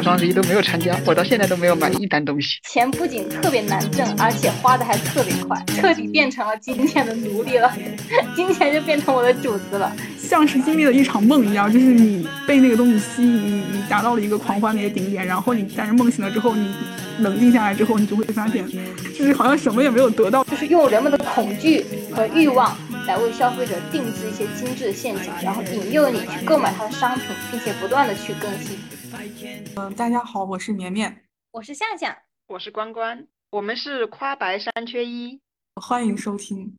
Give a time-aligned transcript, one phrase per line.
[0.00, 2.58] 我双十一都没有参加，我到现在都没有买一单东西。
[2.66, 7.70] 钱不仅特别难挣，而且花的还特别快，彻底变成了金钱的奴隶了，
[8.34, 16.72] 金钱就变成我的主子了，像是经历了一场梦一样，就是你被那个东西吸引，你你达到了一个狂欢的一个顶点，然后你但是梦醒了之后，你
[17.18, 18.66] 冷静下来之后，你就会发现，
[19.14, 22.74] 就是好像什么也没有得到，就是用人们的恐惧和欲望。
[23.06, 28.78] 来为消费者定制一些精致的陷阱，然后引诱你去购买他的商品，并且不断的去更新。
[29.76, 32.16] 嗯，大家好，我是绵绵，我是向向，
[32.46, 35.40] 我是关关，我们是夸白三缺一，
[35.74, 36.72] 欢迎收听。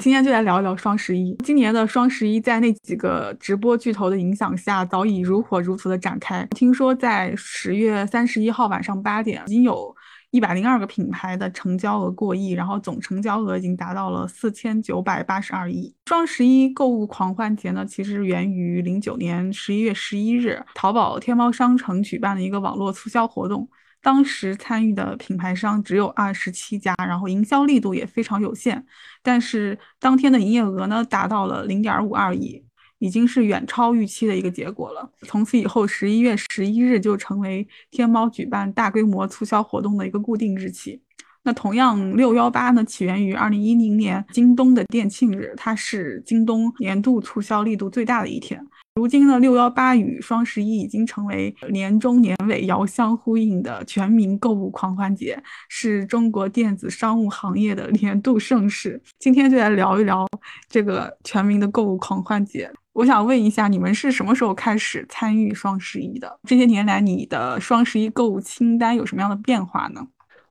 [0.00, 1.34] 今天就来聊一聊双十一。
[1.44, 6.44] 今年的双十一在那几个直播巨头的影响下，早已如火如荼的展开。
[6.50, 9.94] 听说在十月三十一号晚上八点，已经有。
[10.30, 15.94] 一百零二个品牌的成交额过亿，然后总成交额已经达到了四千九百八十二亿。
[16.06, 23.68] 双十一购物狂欢节呢，其实源于零九年十一月十一日，淘宝天猫商城举办的一个网络促销活动。
[24.00, 28.86] 当时参与的品牌商只有二十七家，然后营销力度也非常有限，
[29.22, 32.64] 但是当天的营业额呢，达到了零点五二亿。
[32.98, 35.10] 已经是远超预期的一个结果了。
[35.22, 41.00] 从此以后，十一月十一日就成为天猫举办大规模促销活动的一个固定日期。
[41.44, 48.60] 那同样，六幺八呢起源于二零一零年京东的店庆日，它是京东年度促销力度最大的一天。
[48.98, 59.00] 如今呢，六幺八与双十一已经成为年中年尾遥相呼应的全民购物狂欢节，是中国电子商务行业的年度盛事。
[59.20, 60.26] 今天就来聊一聊
[60.68, 62.68] 这个全民的购物狂欢节。
[62.92, 66.40] 我想问一下，你们是什么时候开始参与双十一的？
[66.42, 70.04] 这些年来，你的双十一购物清单有什么样的变化呢？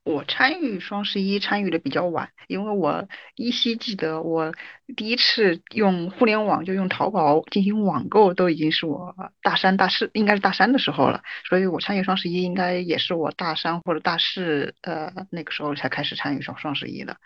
[0.08, 3.06] 我参与双十一参与的比较晚，因为我
[3.36, 4.54] 依稀记得我
[4.96, 11.22] 第一次用互联网就用淘宝进行网购，都已经是我大三、大四，应该是大三的时候了。
[11.46, 17.18] 所以我参与双十一应该也是我大三或者大四呃那个时候才开始参与双双十一的。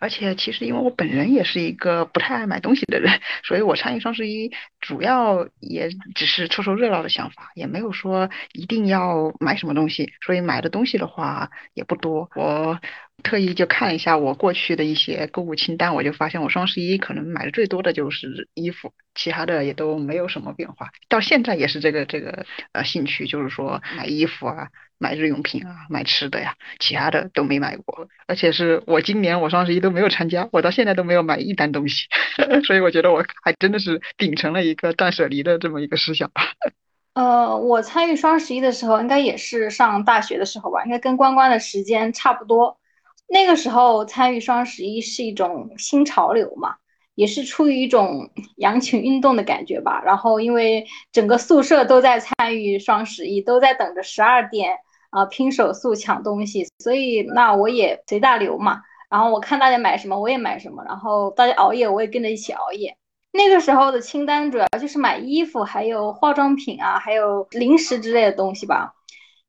[0.00, 10.12] 而且其实因为我本人也是一个不太爱买东西的人，所以我参与双十一主要也只是凑凑热闹的想法，也没有说一定要买什么东西。
[10.24, 12.28] 所以买的东西的话也不多。
[12.34, 12.80] 我
[13.22, 20.88] 特意就看了一下我过去的一些购物清单，我就发现我双十一可能买的最多的就是衣服，其他的也都没有什么变化。
[21.10, 24.68] 到现在也是这个这个呃兴趣，就是说买衣服啊。
[25.00, 32.06] 买日用品啊，买吃的呀，其他的都没买过，而且是我今年我双十一都没有参加，我到现在都没有买一单东西，
[32.66, 36.42] 所以我觉得我还真的是秉承了一个断舍离的这么一个思想吧。
[37.14, 42.78] 呃，我参与双十一的时候，应该也是上大学的时候吧，应该跟关关的时间差不多。
[43.26, 46.74] 那个时候参与双十一是一种新潮流嘛，
[47.14, 50.02] 也是出于一种羊群运动的感觉吧。
[50.04, 54.76] 然后因为整个宿舍都在参与双十一，都在等着十二点。
[55.10, 58.80] 啊，拼手速抢东西，所以那我也随大流嘛。
[59.08, 60.82] 然后我看大家买什么，我也买什么。
[60.84, 62.96] 然后大家熬夜，我也跟着一起熬夜。
[63.32, 68.94] 那个时候的清单主要就是买衣服，还有化妆品啊，还有零食之类的东西吧。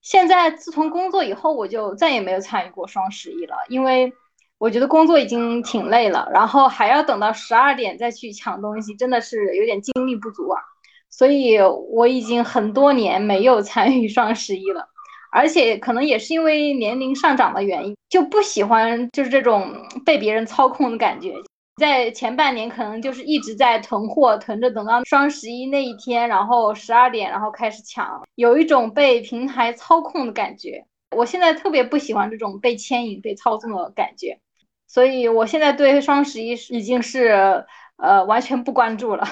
[0.02, 4.12] 现在自从工作以后，我就再也没有参与过双十一了，因为
[4.58, 10.60] 我觉得工作已经挺累了，然后还要等到十二点再去抢东西，真的是有点精力不足啊。
[11.10, 14.88] 所以我已经很多年没有参与双十一了。
[15.32, 19.74] 而且可能也是因为年龄上涨的原因，就不喜欢就是这种
[20.06, 21.34] 被别人操控的感觉。
[21.78, 30.86] 在前半年可能就是一直在囤货，囤着等到双十一那一天，然后十二点，然后开始抢，有一种被平台操控的感觉。
[31.16, 34.38] 我现在特别不喜欢这种被牵引、被操纵的感觉，
[34.88, 37.66] 所以我现在对双十一已经是
[37.98, 39.28] 呃完全不关注了。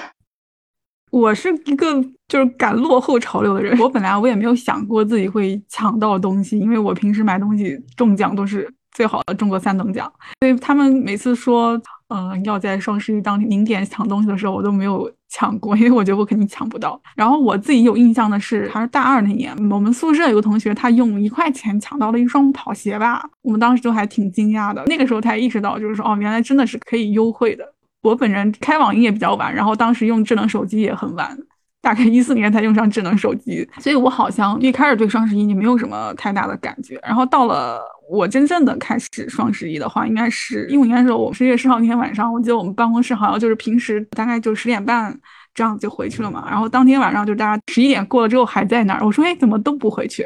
[1.10, 3.78] 我是一个就是赶落后潮流的人。
[3.78, 10.10] 我本来我也没有想过自己会抢到东西，因为我平时买东西中奖都是最好的中国三等奖。
[10.40, 17.00] 所以他们每次说，嗯，要在双十一当零点抢东西的时候，我都没有抢过，因为我觉得我肯定抢不到。
[17.16, 24.84] 然后我自己有印象的是，还是大二那年，我们宿舍有个同学，他用一块钱抢到了一双跑鞋吧，我们当时都还挺惊讶的。
[24.86, 27.64] 那个时候才意识到，就是说，哦，原来真的是可以优惠的。
[28.02, 31.36] 我本人开网银也比较晚，然后当时用智能手机也很晚，
[31.82, 36.98] 大概一四年才用上智能手机，所以我好像一开始对双十一就没有什么太大的感觉。
[37.02, 37.80] 然后到了
[38.10, 45.14] 我真正的开始双十一的话，应该是因为应该是我十月十号那天晚上，我记得我们办公室好像就是平时大概就十点半
[45.54, 46.46] 这样子就回去了嘛。
[46.48, 50.22] 然后当天晚上就大家十一点过了之后还在那儿，我说哎怎么都不回去？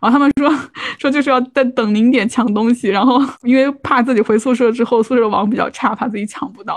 [0.00, 0.50] 然后他们说
[0.98, 6.76] 说就是要在等零点抢东西，然后因为怕自己回宿舍之后宿舍网比较差，怕自己抢不到。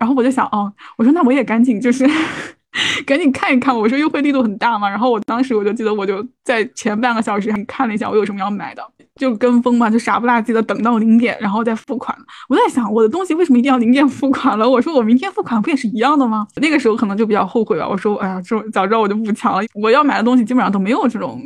[0.00, 2.08] 然后我就想，哦，我说那我也赶紧就是
[3.04, 4.88] 赶紧看一看，我说优惠力度很大嘛。
[4.88, 8.82] 然后我当时我就记得，我就在前半个小时还看了一下我有什么要买的，
[9.16, 12.16] 就跟风嘛，就傻不拉几的等到零点，然后再付款。
[12.48, 14.66] 我在想，我的东西为什么一定要零点付款了？
[14.68, 16.46] 我说我明天付款不也是一样的吗？
[16.62, 17.86] 那个时候可能就比较后悔吧。
[17.86, 19.62] 我说，哎呀，这早知道我就不抢了。
[19.74, 21.38] 我要买的东西基本上都没有这种。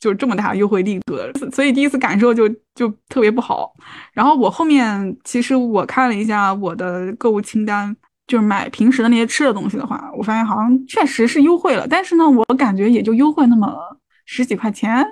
[0.00, 1.16] 就这么大优惠力度，
[1.52, 3.72] 所以第一次感受就就特别不好。
[4.12, 7.94] 然后我后面其实我看了一下我的购物清单，
[8.26, 13.74] 就是买平时的那些吃的东西的话，我发现好像确实是优惠了，但是呢，我感觉也就优惠那么
[14.26, 15.04] 十几块钱，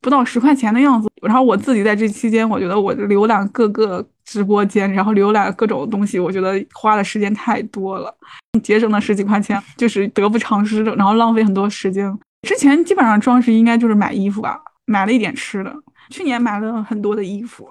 [0.00, 1.08] 不到十块钱的样子。
[1.22, 8.14] 然后我自己在这期间，我觉得我浏览各个直播间，然后浏览各种东西，我觉得花的时间太多了，
[8.62, 12.16] 节省了十几块钱就是得不偿失，然后浪费很多时间。
[12.46, 15.74] 之前基本上双十一应该就是买衣服吧，买了一点吃的。
[16.10, 17.64] 去年买了很多的衣服，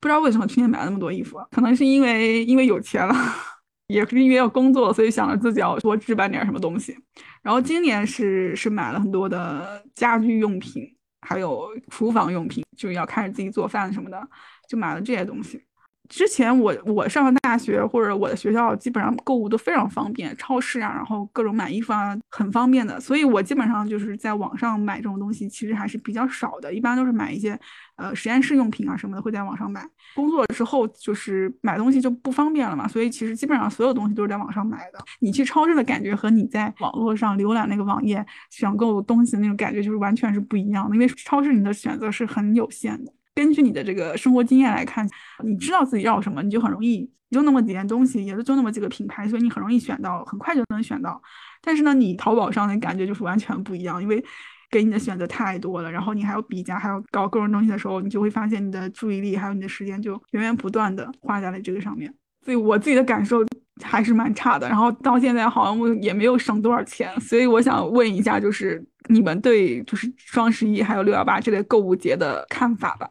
[0.00, 3.14] 不知道为什么去年买了那么多衣服，可能是因为因为有钱了，
[3.86, 6.96] 也是因为要工作，所以想着自己要多置办点什么东西。
[7.42, 10.82] 然后今年是是买了很多的家居用品，
[11.20, 14.28] 还有厨房用品，就要开始自己做饭什么的，
[14.68, 15.62] 就买了这些东西。
[16.08, 23.00] 之前我我上大学或者我的学校基本上购物都非常方便，超市啊，然后各种买衣服啊，很方便的。
[23.00, 26.72] 所以我基本上就是在网上买这种东西，其实还是比较少的。
[26.72, 27.58] 一般都是买一些
[27.96, 29.86] 呃实验室用品啊什么的，会在网上买。
[30.14, 34.98] 工作之后就是买东西就不方便了嘛，所以其实基本上所有东西都是在网上买的。
[35.20, 43.12] 你去超市的感觉和你在网络上浏览那个网页选购东西的那种感觉就是完全是不一样的，因为超市你的选择是很有限的。
[43.36, 45.06] 根据你的这个生活经验来看，
[45.44, 51.20] 你知道自己要什么，你就很容易就那么几件东西，也是就那么几个品牌，所以你很容易选到，很快就能选到。
[51.60, 54.24] 但是呢，你淘宝上的感觉就是完全不一样，因为
[54.70, 62.12] 给你的选择太多了，然后你还要比价，还要搞各种东西的时候，你就会发现你的注意力还有你的时间就源源不断的花在了这个上面。
[62.42, 63.44] 所以我自己的感受
[63.82, 64.66] 还是蛮差的。
[64.66, 73.10] 然后到现在好像我也没有省多少钱，所以我想问一下，就是你们对就是双十一还有六幺八这类购物节的看法吧。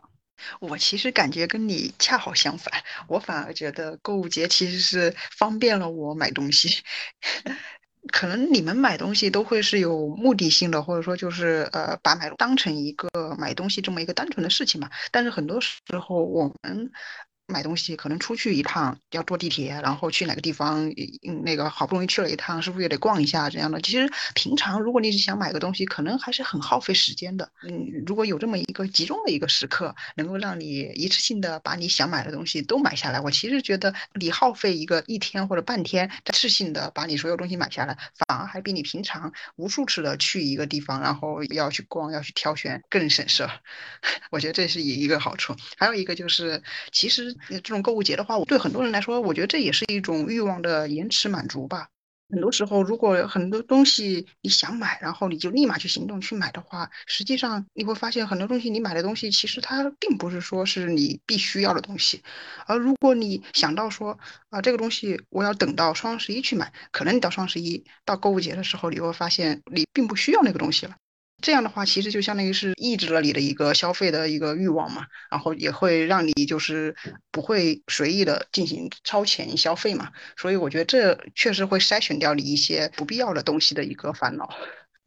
[0.59, 6.69] 我其实感觉跟你恰好相反，我反而觉得购物节其实是方便了我买东西。
[8.13, 14.89] 可能你们买东西都会是有目的性的，或者说就是呃把买当成一个买东西这么一个单纯的事情嘛。
[15.11, 16.91] 但是很多时候我们。
[17.47, 23.79] 买东西可能出去一趟要坐地铁，然后去哪个地方，嗯，那个好不容易去了一趟，是不是也得逛一下这样的？
[23.81, 27.47] 其实平常如果你是想买个东西，可能还是很耗费时间的。
[27.69, 37.95] 嗯，如果有这么一个集中的一个时刻，能够让你一次性的把你想买的东西都买下来，我其实觉得你耗费一个一天或者半天，一次性的把你所有东西买下来，
[38.27, 43.47] 反而还比你平常无数次的去一个地方，然后要去逛、要去挑选更省事。
[44.31, 45.55] 我觉得这是一个好处。
[45.77, 47.34] 还有一个就是，其实。
[47.49, 51.87] 这种购物节的话，我对很多人来说，我觉得这也是一种欲望的延迟满足吧。
[52.27, 62.23] 很多时候，如果很多东西你想买，然后你就立马去行动去买的话，实际上你会发现很多东西你买的东西其实它并不是说是你必须要的东西。
[62.65, 64.17] 而如果你想到说
[64.49, 70.95] 啊这个东西我要等到双十一去买，可能你到双十一到购物节的时候，你会发现你并不需要那个东西了。
[71.45, 76.95] 这样的话，其实就相当于是抑制了你的一个消费的一个欲望嘛，然后也会让你就是
[77.29, 84.49] 不会随意的进行超前消费嘛，所以我觉得这确实会筛选掉你一些不必要的东西的一个烦恼。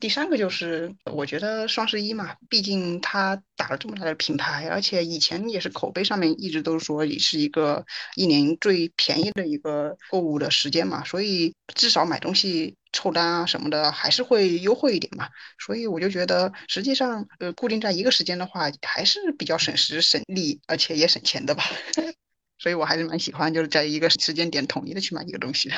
[0.00, 15.28] 第三个就是，我觉得双十一嘛，毕竟它打了这么大的品牌，而且以前也是口碑上面一直都说也是一个一年最便宜的一个购物的时间嘛，所以至少买东西凑单啊什么的还是会优惠一点嘛。
[15.58, 21.64] 所以我就觉得，实际上呃固定在一个时间的话，还是比较省时省力，而且也省钱的吧。
[22.60, 25.70] 所以我还是蛮喜欢，就是在一个时间点统一的去买一个东西。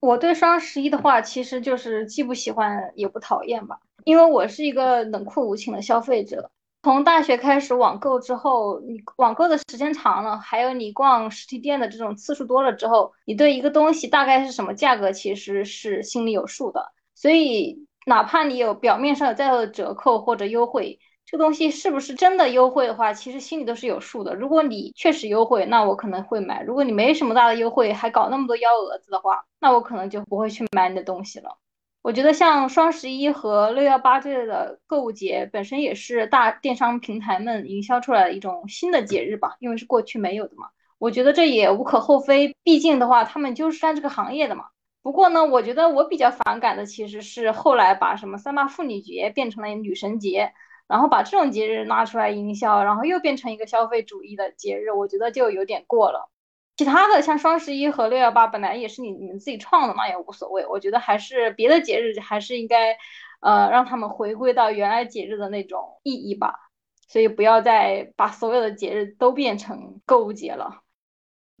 [0.00, 6.50] 我对双十一的话，其实就是既不喜欢也不讨厌吧，因为我是一个冷酷无情的消费者。
[6.82, 16.92] 从大学开始网购之后，你网购的时间长了，还有你逛实体店的这种次数多了之后，你对一个东西大概是什么价格，其实是心里有数的。
[17.14, 20.98] 所以，哪怕你有表面上有再多的折扣或者优惠。
[21.30, 24.34] 这个东西是不是真的优惠的话，其实心里都是有数的。
[24.34, 31.56] 如果你确实优惠，那我可能会买；如果你没什么大的优惠，还搞那么多幺蛾子的话，那我可能就不会去买你的东西了。
[32.02, 40.66] 我觉得像双十一和六幺八这类的购物节，本身也是大电商平台们营销出来的一种新的节日吧，因为是过去没有的嘛。
[40.98, 44.64] 我觉得这也无可厚非，毕竟的话，他们就是干这个行业的嘛。
[45.00, 50.52] 不过呢，我觉得我比较反感的其实是后来把什么三八妇女节变成了女神节。
[50.90, 56.28] 然后把这种节日拿出来营销，然后又变成一个消费主义的节日，我觉得就有点过了。
[56.76, 60.66] 其他的像双十一和六幺八本来也是你你们自己创的嘛，也无所谓。
[60.66, 62.96] 我觉得还是别的节日还是应该，
[63.40, 66.54] 呃，让他们回归到原来节日的那种意义吧。
[67.06, 70.80] 所以不要再把所有的节日都变成购物节了。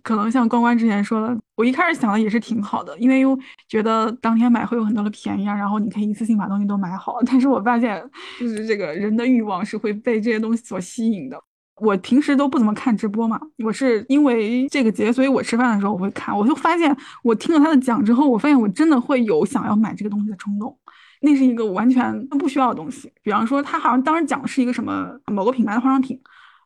[0.02, 3.38] 可能像关关之前说的，我一开始想的也是挺好的，因为又
[3.68, 7.18] 觉得当天买会有很多的便宜啊，然后你可以一次性把东西都买好。
[7.28, 8.02] 但是我发现，
[8.38, 11.38] 就是这个人的欲望是会被这些东西所吸引的。
[11.76, 16.34] 我平时都不怎么看直播嘛，我是因为这个节，所以我吃饭的时候我会看。
[16.34, 20.74] 我就发现，我听了他的讲之后，我发现我真的会有想要买这个东西的冲动。
[21.20, 23.12] 那是一个完全不需要的东西。
[23.22, 26.18] 比方说，他好像当时讲的是一个什么某个品牌的化妆品，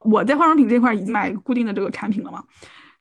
[0.05, 2.45] 我在化妆品这块已经买固定的这个产品了嘛。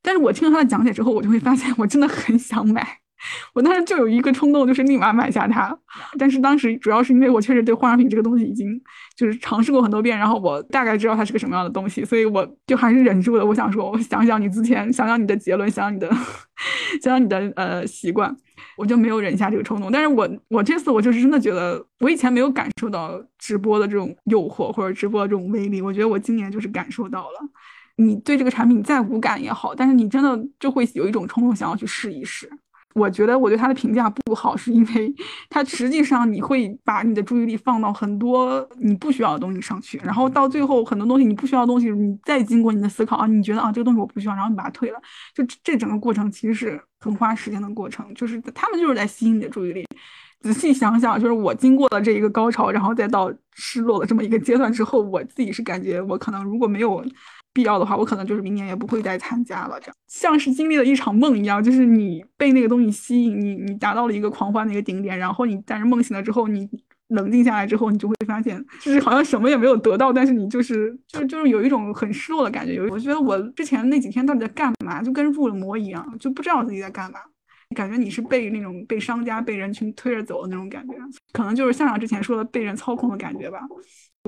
[0.03, 2.85] 但是我听了他的讲解之后，我就会发现，我真的很想买。
[3.55, 5.73] 我当时就有一个冲动，就是立马买下它。
[6.19, 8.77] 但是当时主要是因为我确实对化妆品这个东西已经
[9.15, 13.45] 就是尝试过很多遍，然后我大概知道它是个什么样的东西，所以我就还是忍住了。
[13.45, 16.09] 我想说，我想想你之前，想想你的结论，想 想你的，
[17.01, 18.35] 想想你的呃习惯，
[18.77, 19.89] 我就没有忍下这个冲动。
[19.89, 27.39] 但是我我这次我就是真的觉得，我以前没有感受到直播的这种诱惑或者直播的这种威力，我觉得我今年就是感受到了。
[27.97, 32.49] 你对这个产品再无感也好，但是你真的就会有一种冲动想要去试一试。
[32.95, 35.11] 我觉得我对它的评价不好，是因为
[35.49, 45.01] 它实际上你会把你的注意力放到很多你不需要的东西上去，然后到最后很多东西你不需要的东西，你再经过你的思考啊，你觉得啊这个东西我不需要，然后你把它退了，
[45.33, 49.83] 就这整个过程其实是很花时间的过程，就是他们就是在吸引你的注意力。
[50.41, 57.03] 仔细想想，就是我经过了这一个高潮，然后再到失落的这么一个阶段之后，我自己是感觉我可能如果没有。
[57.53, 59.79] 必要的话，我可能就是明年也不会再参加了。
[59.79, 66.67] 这样像是经历了一场梦一样，就是你被那个东西吸引，你你达到了一个狂欢的一个顶点，然后你但是梦醒了之后，你
[67.09, 72.73] 冷静下来之后，你就会发现，就是好像什么也没有得到，但是你就是就就是有一种很失落的感觉。
[72.73, 77.19] 有我觉得我之前那几天到底在干嘛，就跟入了魔一样，就不知道自己在干嘛，
[77.73, 80.93] 感觉你是被那种被商家被人群推着走的那种感觉，
[81.31, 83.59] 可能就是像之前说的被人操控的感觉吧。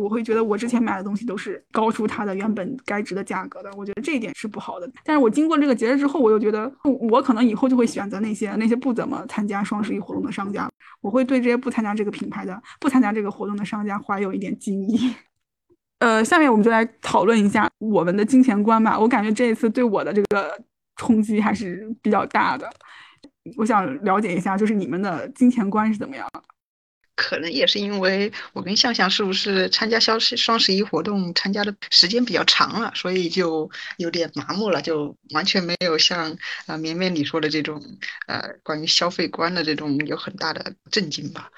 [0.01, 4.91] 我会觉得我之前买的东西都是高出它的原本该值的价格的，我觉得这一点是不好的。
[5.05, 6.69] 但是我经过这个节日之后，我又觉得
[7.09, 15.15] 我可能以后就会选择那些那些不怎么参加双十一活动的商家，我会对这些不参加这个品牌的、不参加这个活动的商家怀有一点敬意。
[15.99, 18.99] 呃，下面我们就来讨论一下我们的金钱观吧。
[18.99, 20.61] 我感觉这一次对我的这个
[20.97, 22.69] 冲击还是比较大的，
[23.57, 26.29] 我想了解一下，就是你们的金钱观是怎么样？
[27.17, 37.81] 可能也是因为我跟向向是不是参加消双十一活动参加的时间比较长了，所以就有点麻木了，就完全没有像啊绵绵你说的这种
[38.27, 41.49] 呃关于消费观的这种有很大的震惊吧。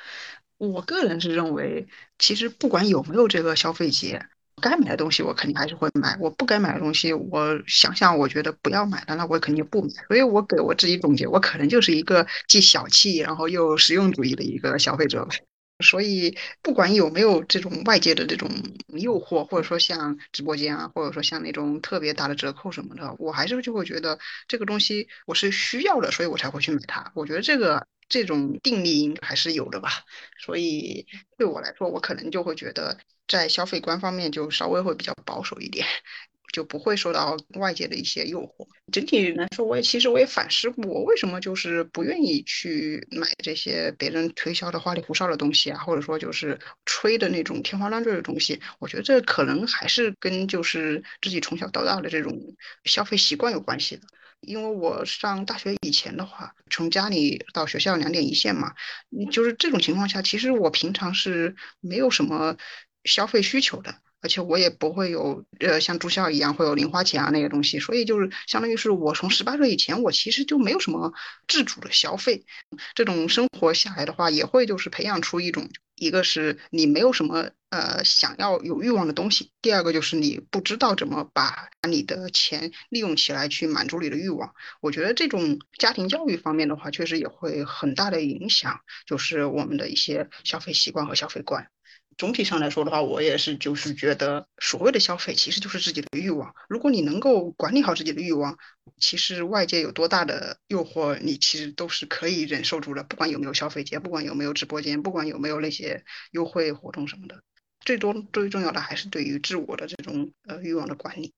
[0.60, 1.88] 我个人是认为，
[2.20, 4.24] 其实不管有没有这个消费节，
[4.62, 9.90] 该买的东西我肯定还是会买，我不该买的东西，我想想我觉得不要买的，那我肯定不买。
[10.08, 15.36] 所以我给我自己总结，我可能就是一个既小气然后又实用主义的一个消费者吧。
[15.86, 18.50] 所以，不管有没有这种外界的这种
[18.88, 27.12] 诱惑，或者说像直播间啊，或者说像那种特别大的折扣什么的，我还是就会觉得这个东西我是需要的，所以我才会去买它。
[27.14, 29.92] 我觉得这个这种定力应该还是有的吧。
[30.44, 31.06] 所以
[31.38, 32.98] 对我来说，我可能就会觉得
[33.28, 35.86] 在消费观方面就稍微会比较保守一点。
[36.54, 38.66] 就不会受到外界的一些诱惑。
[38.92, 48.60] 整体来说，我也其实我也反思过，我为什么就是不愿意去买这些别人推销的花里胡哨的东西啊，或者说就是吹的那种天花乱坠的东西。
[48.80, 52.34] 我觉得这可能还是跟就是自己从小到大的这种
[52.86, 54.04] 消费习惯有关系的。
[54.40, 58.74] 因为我上大学以前的话，从家里到学校两点一线嘛，
[59.32, 62.56] 就是这种情况下，其实我平常是没有什么
[63.08, 63.96] 消费需求的。
[64.20, 71.14] 而且我也不会有，呃，像住校一样会有零花钱啊那些东西，所以就是相当于是我从十八岁以前，我其实就没有什么
[71.48, 72.44] 自主的消费。
[72.96, 84.52] 这种生活下来的话，也会就是培养出一种，一个是你没有什么呃想要有欲望的东西，第二个就是你不知道怎么把你的钱利用起来去满足你的欲望。
[84.82, 91.70] 我觉得这种家庭教育方面的话，确实也会很大的影响，就是我们的一些消费习惯和消费观。
[92.18, 96.56] 总体上来说的话，我也是就是觉得，所谓的消费其实就是自己的欲望。
[96.68, 98.58] 如果你能够管理好自己的欲望，
[99.00, 103.04] 其实外界有多大的诱惑，你其实都是可以忍受住的。
[103.04, 107.44] 不管有没有消费节，不管有没有直播间，不管有没有那些优惠活动什么的，
[107.82, 111.36] 最多最重要的还是对于自我的这种呃欲望的管理。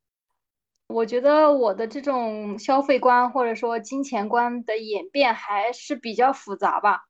[0.88, 7.09] 我觉得我的这种消费观或者说金钱观的演变还是比较复杂吧。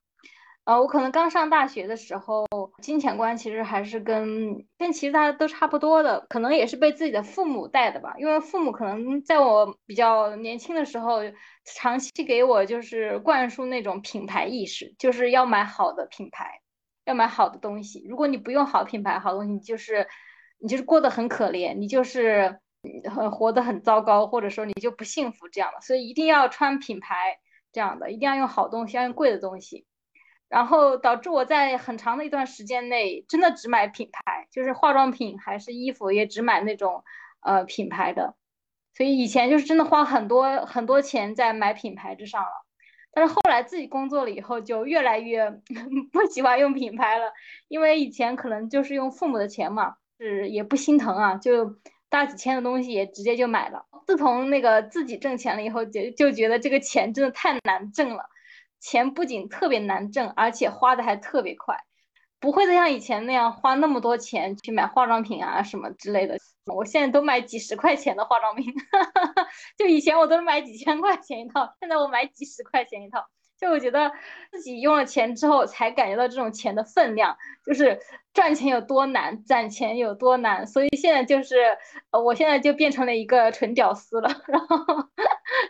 [0.69, 2.45] 呃，我可能刚上大学的时候，
[2.83, 8.13] 金钱观其实还是跟跟其实大家都差不多的，可能也是被自己的父母带的吧。
[8.19, 11.21] 因为父母可能在我比较年轻的时候，
[11.65, 16.61] 长期给我就是灌输那种品牌意识，就是要买好的品牌，
[17.05, 18.05] 要买好的东西。
[18.07, 20.07] 如果你不用好品牌、好东西，你就是
[20.59, 22.59] 你就是过得很可怜，你就是
[23.09, 25.81] 很活得很糟糕，或者说你就不幸福这样的。
[25.81, 27.39] 所以一定要穿品牌
[27.71, 29.87] 这样的，一定要用好东西，要用贵的东西。
[30.49, 37.03] 然后导致我在很长的一段时间内，真的只买品牌，就是化妆品还是衣服，也只买那种
[37.41, 38.35] 呃品牌的。
[38.95, 42.65] 所以以前就是真的花很多很多钱在买品牌之上了。
[43.11, 45.49] 但是后来自己工作了以后，就越来越
[46.11, 47.31] 不喜欢用品牌了，
[47.67, 51.77] 因为以前可能就是用父母的钱嘛，是也不心疼啊，就
[52.09, 53.85] 大几千的东西也直接就买了。
[54.05, 58.25] 自从那个自己挣钱了以后，就就觉得这个钱真的太难挣了。
[58.79, 61.77] 钱不仅特别难挣，而且花的还特别快，
[62.39, 66.37] 不会再像以前那样花那么多钱去买化妆品啊什么之类的。
[66.65, 68.73] 我现在都买几十块钱的化妆品，
[69.77, 73.27] 就以前我都是买几千块钱一套，现在我买几十块钱一套。
[73.59, 74.11] 就我觉得
[74.51, 77.35] 自己用了钱之后，才感觉到这种钱的分量，
[77.65, 77.99] 就是
[78.33, 80.65] 赚钱有多难，攒钱有多难。
[80.65, 81.77] 所以现在就是，
[82.11, 84.29] 我现在就变成了一个纯屌丝了。
[84.47, 84.77] 然后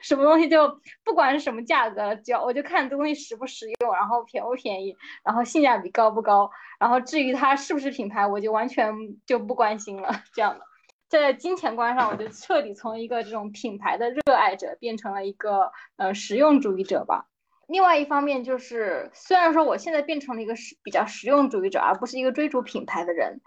[0.01, 6.49] 什么东西就不管是什么价格，只要我就看东西实不实用，然后便不便宜，然后性价比高不高。
[6.79, 8.93] 然后至于它是不是品牌，我就完全
[9.25, 10.21] 就不关心了。
[10.33, 10.63] 这样的，
[11.09, 17.25] 在金钱观上，我就彻底从一个这种品牌的热爱者，变成了一个呃实用主义者吧。
[17.69, 23.39] 另外一方面就是，虽然说我现在变成了一个实比较实用主义者，而不是一个追逐品牌的人，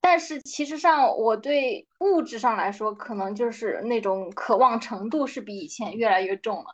[0.00, 6.64] 但是其实上我对物质上来说，可能就是那种渴望程度是比以前越来越重了。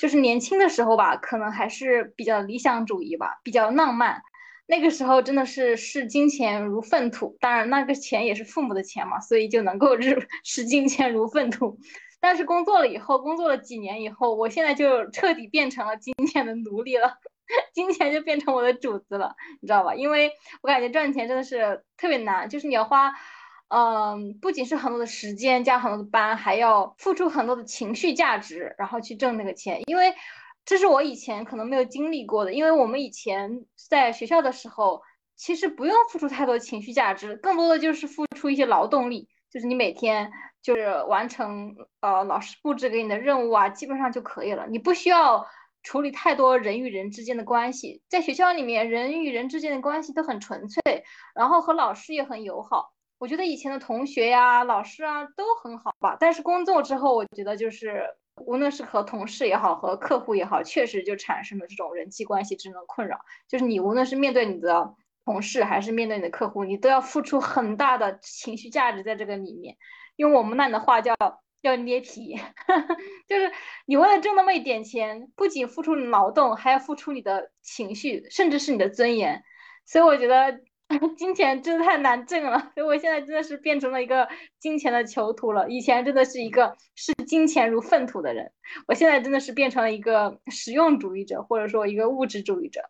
[0.00, 4.22] 就是年轻的时候吧，可能还是比较理想主义吧，比较浪漫。
[4.66, 11.78] 那个时候真的是视金钱如粪土，当然那个钱也是父母的钱嘛，所以就能够视 视金钱如粪土。
[12.22, 17.18] 但是工作了以后，工作了几年以后，我现在就彻底变成了金钱的奴隶了，
[17.74, 19.92] 金钱就变成我的主子了，你知道吧？
[19.96, 20.30] 因为
[20.62, 23.12] 我感觉赚钱真的是特别难，就是你要花，
[23.68, 29.82] 嗯，不仅是很多的时间加很多的班，还要付出很多的情绪价值，然后去挣那个钱。
[29.86, 30.14] 因为
[30.64, 35.02] 这是我以前可能没有经历过的，因为我们以前在学校的时候，
[35.34, 40.32] 其实不用付出太多情绪价值，更多的就是付出一些劳动力，就是你每天。
[40.62, 44.64] 就是完成呃老师布置给你的任务啊，基本上就可以了。
[44.68, 45.44] 你不需要
[45.82, 51.02] 处理太多人与人之间的关系，在学校里面人与人之间的关系都很纯粹，
[51.34, 52.92] 然后和老师也很友好。
[53.18, 56.16] 我觉得以前的同学呀、老师啊都很好吧。
[56.20, 58.04] 但是工作之后，我觉得就是
[58.36, 63.18] 无论是和同事也好，和客户也好，确实就产生了这种人际关系之间的困扰。
[63.48, 69.76] 就是你无论是面对你的同事，还是面对你的客户，你都要付出很大的情绪价值在这个里面。
[70.16, 71.14] 用我们那的话叫
[71.62, 72.36] 要捏皮，
[73.28, 73.50] 就是
[73.86, 79.42] 你为了挣那么一点钱，不仅付出劳动，还要付出你的情绪，甚至是你的尊严。
[79.86, 80.60] 所以我觉得
[81.16, 85.68] 金钱真的太难挣了，所以我现在真的是变成了一个金钱的囚徒了。
[85.68, 88.52] 以前真的是一个视金钱如粪土的人，
[88.88, 92.82] 我现在真的是变成了一个实用主义者，或者说一个物质主义者。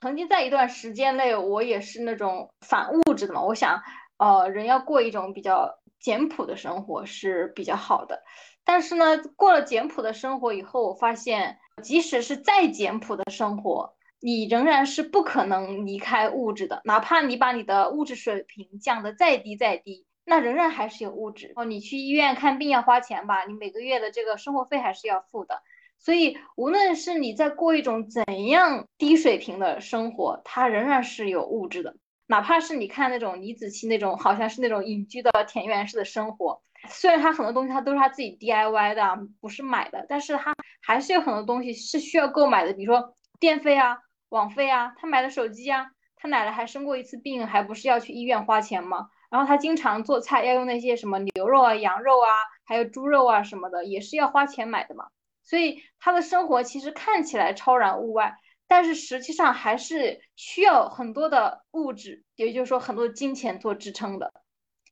[0.00, 3.82] 曾经在一段时间内，我也是那种反物质的嘛，我想，
[4.16, 5.78] 呃，人要过一种比较。
[6.00, 8.22] 简朴的生活是比较好的，
[8.64, 16.80] 但是呢，过了简朴的生活以后，我发现，即使是再简朴的生活，你仍然是不可能离开物质的。
[16.86, 21.52] 哪怕你把你的物质水平降得再低再低，那仍然还是有物质。
[21.56, 25.62] 哦，你去医院看病要花钱吧，你每个月的这个生活费还是要付的。
[26.00, 31.94] 所以，无论是你在过一种怎样低水平的生活，它仍然是有物质的。
[32.26, 43.98] 哪怕是你看那种李子柒那种，好像是那种隐居的田园式的生活，虽然他很多东西他都是他自己 DIY 的，不是买的，但是他还是有很多东西是需要购买的，比如说电费啊、
[44.30, 49.08] 网费啊，他买的手机啊，他奶奶还生过一次病，还不是要去医院花钱吗？
[49.28, 52.30] 然后他经常做菜要用那些什么牛肉啊、羊肉啊，
[52.64, 55.06] 还有猪肉啊什么的，也是要花钱买的嘛。
[55.50, 58.36] 所以他的生活其实看起来超然物外。
[58.68, 64.32] 但是实际上还是需要很多的物质，也就是说很多金钱做支撑的。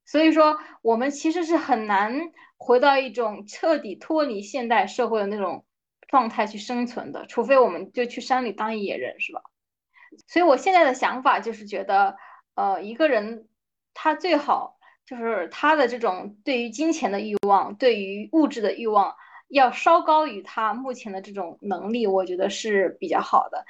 [0.04, 5.64] 所以说，我们其实是很难回到一种彻底脱离现代社会的那种
[6.08, 9.42] 状态去生存的，除非我们就去山里当野人，是吧？
[10.26, 12.16] 所以我现在的想法就是觉得，
[12.56, 13.46] 呃，一个人
[13.94, 19.14] 他最好就是他的这种对于金钱的欲望，对于物质的欲望。
[19.48, 23.64] 要稍高于他目前的这种能力，我觉得是比较好的。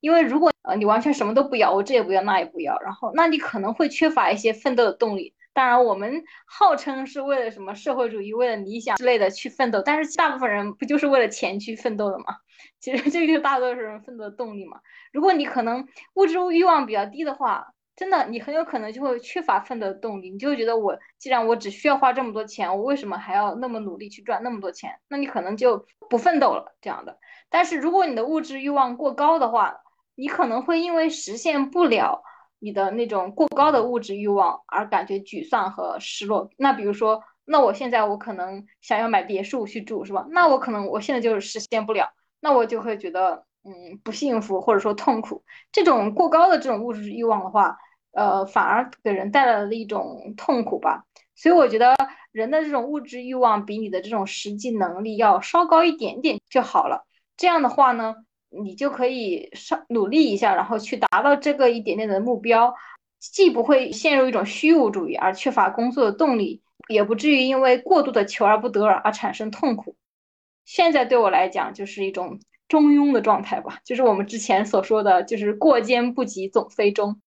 [0.00, 5.34] 因为如果呃，你完全什么都不要，我这也不要，那也不要，然后那你可能会缺乏一些奋斗的动力。
[5.52, 12.36] 当然，我们号称是为了什么社会主义、为了理想之类的去奋斗，但是大部分人不就是为了钱去奋斗的吗？
[12.78, 14.80] 其实这就是大多数人奋斗的动力嘛。
[15.12, 24.98] 如果你可能物质欲望比较低的话，真的你很有可能就会缺乏奋斗的动力，你就会觉得我既然我只需要花这么多钱，我为什么还要那么努力去赚那么多钱？
[25.08, 27.18] 那你可能就不奋斗了这样的。
[27.50, 29.76] 但是如果你的物质欲望过高的话，
[30.14, 32.22] 你可能会因为实现不了。
[32.58, 36.48] 你的那种过高的物质欲望而感觉沮丧和失落。
[36.56, 40.26] 那比如说，那我现在我可能想要买别墅去住，是吧？
[40.30, 42.08] 那我可能我现在就是实现不了，
[42.40, 45.44] 那我就会觉得嗯不幸福或者说痛苦。
[45.70, 47.78] 这种过高的这种物质欲望的话，
[48.12, 51.04] 呃，反而给人带来了一种痛苦吧。
[51.34, 51.96] 所以我觉得
[52.32, 57.06] 人的这种物质欲望比你的这种实际能力要稍高一点点就好了。
[57.36, 58.14] 这样的话呢？
[58.52, 62.74] 你就可以上努力一下，然后去达到这个一点点的目标，
[63.20, 69.94] 既不会陷入一种虚无主义而缺乏工作的动力，也不至于因为过度的求而不得而产生痛苦。
[70.64, 77.20] 现在对我来讲就是一种中庸的状态吧，就是我们之前所说的就是过兼不及总非中。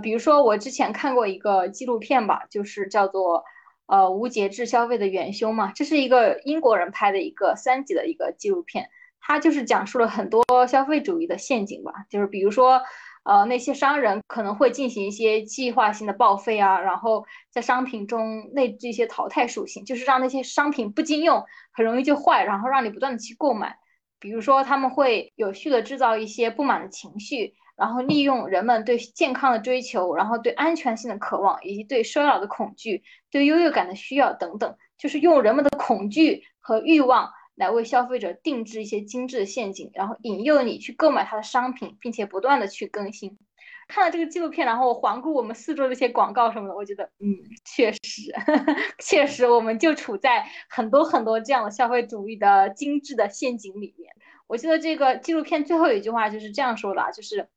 [0.00, 3.44] 比如说我之前看过一个纪录片吧，就是叫做
[3.86, 8.90] 呃无节制消费的元凶嘛，这是一个英国人拍的一个三级的一个纪录片。
[9.20, 12.80] 它就是讲述了很多消费主义的陷阱吧，就是比如说，
[13.24, 23.76] 呃，那些商人可能会进行一些计划性的报废啊，然后在商品中内置一些淘汰属性，就是让那些商品不经用，很容易就坏，然后让你不断的去购买。
[24.18, 37.32] 比如说，他们会有序的制造一些不满的情绪，然后利用人们对健康的追求，然后对安全性的渴望，以及对衰老的恐惧，对优越感的需要等等，就是用人们的恐惧和欲望。
[37.54, 43.36] 来为消费者定制一些精致的陷阱，然后引诱你去购买他的商品，并且不断的去更新。
[43.88, 48.32] 看了这个纪录片，然后我环顾我们四周的一些广告什么的，我觉得，嗯，确实，
[49.02, 54.12] 确实，我们就处在很多很多这样的消费主义的精致的陷阱里面。
[54.46, 57.48] 我记得这个纪录片最后一句话就是这样说的，就是，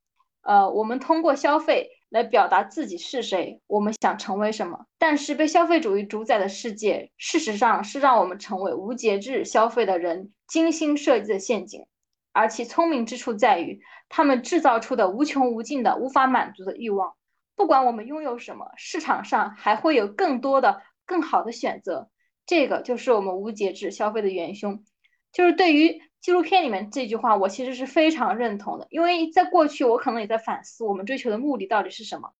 [0.41, 1.89] 呃，我们通过消费。
[2.11, 4.85] 来表达自己是谁，我们想成为什么。
[4.97, 11.85] 但是被消费主义主宰的世界，事实上是让我们成为无节制消费的人精心设计的陷阱。
[12.33, 13.79] 而其聪明之处在于，
[14.11, 17.15] 他们制造出的无穷无尽的无法满足的欲望。
[17.55, 22.09] 不管我们拥有什么，市场上还会有更多的、更好的选择。
[22.45, 24.83] 这个就是我们无节制消费的元凶。
[25.31, 26.03] 就是对于。
[26.21, 32.31] 纪录片里面这句话，我其实是非常认同的，因为在过去我可能也在反思我们追求的目的到底是什么。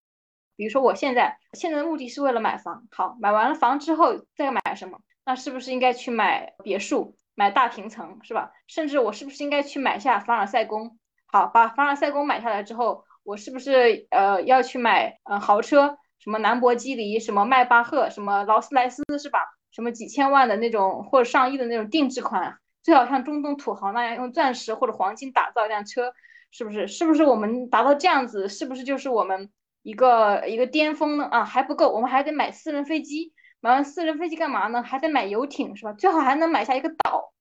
[0.56, 5.00] 比如说我现在现在的目的是为了买房，好，买完了房之后再买什么？
[5.26, 8.52] 那是不是应该去买别墅、买大平层，是吧？
[8.68, 11.00] 甚至我是不是应该去买下凡尔赛宫？
[11.32, 15.98] 好，把凡尔赛宫买下来之后，我是不是呃要去买呃豪车？
[16.20, 19.40] 什么兰博基尼、什么迈巴赫、什么劳斯莱斯，是吧？
[19.72, 22.58] 什么几千万的那种或者上亿的那种定制款？
[22.84, 26.14] 最好像中东土豪那样用钻石或者黄金打造一辆车，
[26.52, 26.88] 是不是？
[26.88, 29.50] 是不是我们达到这样子，是不是就是我们
[29.84, 31.26] 一个一个巅峰呢？
[31.32, 33.34] 啊，还不够，我们还得买私人飞机。
[33.62, 34.84] 买完私人飞机干嘛呢？
[34.84, 35.94] 还得买游艇，是吧？
[35.94, 37.32] 最好还能买下一个岛，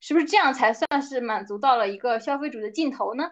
[0.00, 3.30] 是不是这样才算是满足到了一个消费主的尽头呢？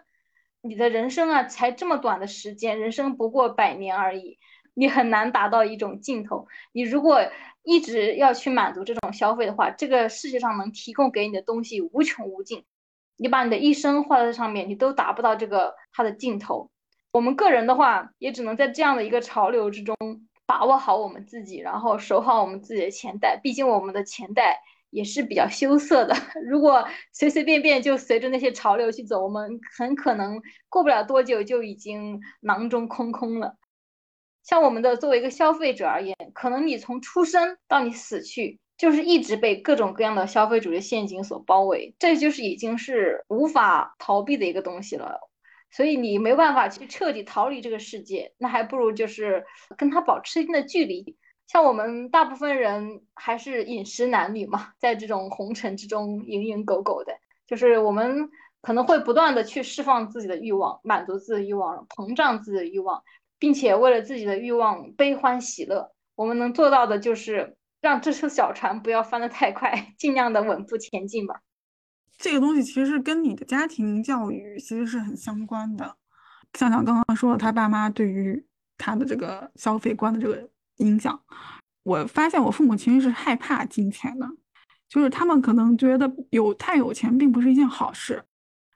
[0.61, 4.39] 你的人生啊，才这么短的时间，人生不过百年而已。
[4.77, 6.47] 你很难达到一种尽头。
[6.73, 7.21] 你如果
[7.63, 12.65] 一直要去满足这种消费的话，这个世界上能提供给你的东西无穷无尽。
[13.15, 16.69] 你把你的一生花在上面，你都达不到这个它的尽头。
[17.13, 19.95] 我们个人的话，也只能在这样的一个潮流之中
[20.45, 23.39] 把握好我们自己，然后守好我们自己的钱袋。
[23.41, 24.61] 毕竟我们的钱袋
[24.95, 26.15] 也是比较羞涩的。
[26.49, 33.57] 如果随随便便就随着那些潮流去走，我们很可能过不了多久就已经囊中空空了。
[34.41, 45.19] 像我们的作为一个消费者而言，可能你从出生到你死去，就是一直被各种各样的消费主义陷阱所包围，这就是已经是无法逃避的一个东西了。
[45.71, 49.43] 所以你没办法去彻底逃离这个世界，那还不如就是
[49.77, 51.17] 跟他保持一定的距离。
[51.47, 57.13] 像我们大部分人还是饮食男女嘛，在这种红尘之中蝇营狗苟的，
[57.47, 58.29] 就是我们
[58.61, 63.03] 可能会不断的去释放自己的欲望，满足自己的欲望，膨胀自己的欲望。
[63.37, 71.41] 并且为了自己的欲望悲欢喜乐，我们能做到的就是让这艘小船不要翻得太快，尽量的稳步前进吧。
[72.17, 75.97] 这个东西其实跟你的家庭教育其实是很相关的。
[76.53, 78.43] 像像刚刚说了，他爸妈对于
[78.77, 81.19] 他的这个消费观的这个影响，
[81.83, 84.27] 我发现我父母其实是害怕金钱的，
[84.87, 88.23] 就是他们可能觉得有太有钱并不是一件好事。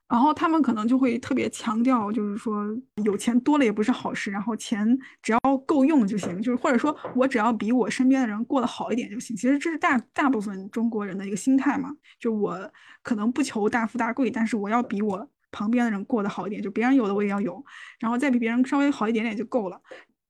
[0.08, 2.66] 然后他们可能就会特别强调，就是说
[3.04, 9.36] 有钱多了也不是好事，然后钱只要够用就行，就是或者说我只要比我身边的人过得好一点就行。
[9.36, 12.58] 其实这是大大部分中国人的一个心态嘛，就我
[13.04, 17.64] 可能不求大富大贵，但是我要比我旁边的人过得好一点，就别人有的我也要有，
[18.00, 19.80] 然后再比别人稍微好一点点就够了。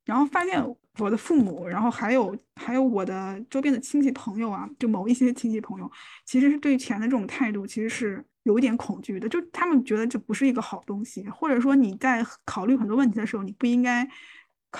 [0.09, 0.59] 然后发现
[0.97, 5.89] 我的父母，然后还有还有我的周边的亲戚朋友啊，就某一些亲戚朋友，
[6.25, 9.29] 其实是对钱的这种态度，其实是有一点恐惧的。
[9.29, 14.09] 就他们觉得这不是一个好东西，或者说你在考虑很多问题的时候，你不应该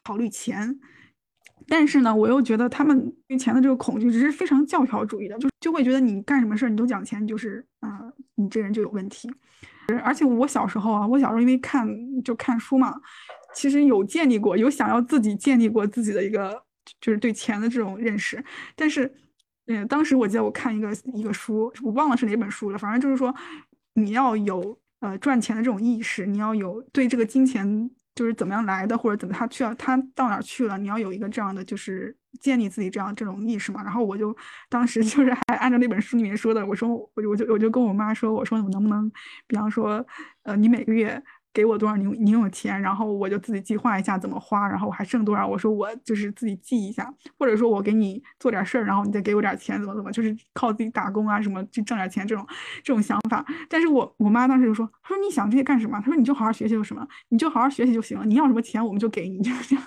[0.04, 0.80] 考虑钱。
[1.68, 9.32] 但是呢，我又觉得他们对钱的这个恐惧只是非常教条主义的，就就会觉得你干什么事儿你都讲钱，你就是啊，你这人就有问题。
[10.04, 11.88] 而且我小时候啊，我小时候因为看
[12.24, 13.00] 就看书嘛。
[13.54, 16.64] 其实有建立过，有想要自己建立过自己的一个，
[17.02, 18.44] 就是对钱的这种认识。
[18.76, 19.12] 但是，
[19.68, 22.78] 嗯，当时我记得我看一个一个书，我忘了是哪本书了。
[22.78, 23.34] 反正就是说，
[23.94, 33.84] 你要有呃赚钱的这种意识，你要有对这个金钱就是怎么样来的，或者怎么他去了，他到哪去了，你要有一个这样的就是建立自己这样这种意识嘛。
[33.84, 34.36] 然后我就
[34.70, 39.12] 当时 就是还按照那本书里面说的，我说我就我就我就跟我妈说，我说我能不能，
[39.48, 40.06] 比方说，
[40.44, 41.22] 呃，你每个月。
[41.54, 52.46] 给我多少零零用钱，然后我就自己计划一下怎么花，然后我还剩多少，我说我就是自己记一下，或者说我给你做点事儿，然后你再给我点钱，怎么怎么，就是靠自己打工啊什么去挣点钱这种
[52.84, 53.46] 这种想法。
[53.68, 56.00] 但是我我妈当时就说，她说你想这些干什么？
[56.00, 59.86] 她说你就好好学习就什么，你就好好学习就行了，你要什么钱我们就给你， 就是这样。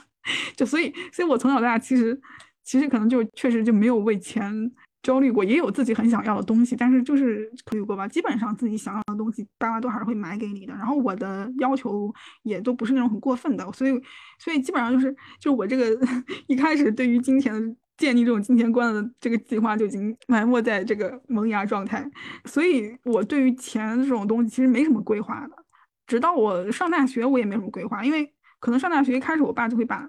[0.57, 2.21] 就所以，所以我从小到大其实
[2.63, 4.71] 其实可能就确实就没有为钱。
[5.03, 8.07] 焦虑过，也有自己很想要的东西，但是就是可以过吧。
[8.07, 10.73] 基本上自己想要的东西，爸妈都还是会买给你的。
[10.75, 12.13] 然后我的要求
[12.45, 13.91] 也都不是那种很过分的，所以，
[14.39, 16.07] 所以基本上就是，就我这个
[16.47, 22.09] 一开始对于金钱的建立这种金钱观的这个计划就已经埋没在这个萌芽状态。
[22.45, 25.65] 所以我对于钱这种东西其实没什么规划的。
[26.07, 30.09] 直到我上大学，我也没什么规划，因为可能上大学一开始，我爸就会把。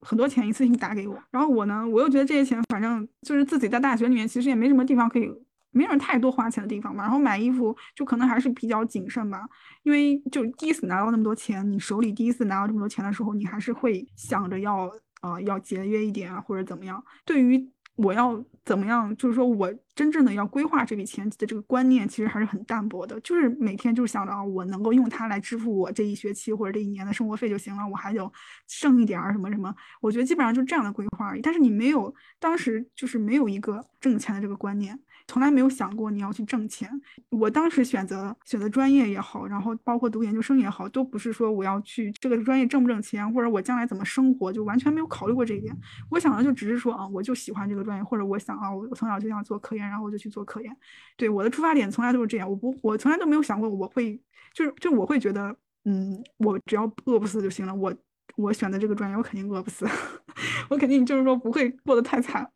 [0.00, 5.28] 很多钱一次性打给我，然后我呢，我又觉得这些钱反正就是自己在大学里面其实也没什么地方可以，
[5.72, 7.02] 没什么太多花钱的地方嘛。
[7.02, 9.48] 然后买衣服就可能还是比较谨慎吧，
[9.82, 14.90] 因为就第一次拿到那么多钱，你手里第一次拿到这么多钱的时候，你还是会想着要
[15.22, 17.02] 呃要节约一点啊或者怎么样。
[17.24, 19.14] 对于我要怎么样？
[19.16, 23.18] 就是说我真正的要规划这笔钱的这个观念，其实还是很淡薄的。
[23.22, 28.32] 就是每天就是想着啊，我能够用它来支付我这一学期或者这一年的生活费就行了，我还有
[28.68, 29.74] 剩一点儿什么什么。
[30.00, 31.40] 我觉得基本上就是这样的规划而已。
[31.40, 34.96] 但是你没有，当时就是没有一个挣钱的这个观念。
[35.30, 36.88] 从来没有想过你要去挣钱。
[37.28, 45.76] 我当时选择选择专业也好，然后包括读研究生也好，都不是说我要去这个专业挣不挣钱，或者我将来怎么生活，就完全没有考虑过这一点。
[46.08, 50.76] 我想的就只是说啊，我就喜欢这个专业，或者我想啊，我从小就想做科研，然后我就去做科研。
[51.16, 54.20] 对我的出发点从来都是这样，我不，我从来都没有想过我会，
[54.54, 57.74] 就是就我会觉得，嗯，我只要饿不死就行了。
[57.74, 57.94] 我
[58.36, 59.86] 我选择这个专业，我肯定饿不死，
[60.70, 62.48] 我肯定就是说不会过得太惨。